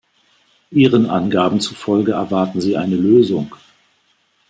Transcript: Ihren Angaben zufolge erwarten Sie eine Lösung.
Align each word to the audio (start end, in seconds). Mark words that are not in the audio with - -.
Ihren 0.71 1.05
Angaben 1.11 1.59
zufolge 1.59 2.13
erwarten 2.13 2.59
Sie 2.59 2.75
eine 2.75 2.95
Lösung. 2.95 3.53